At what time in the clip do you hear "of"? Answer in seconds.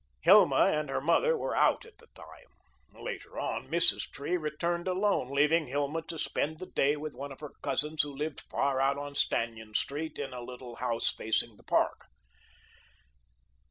7.31-7.39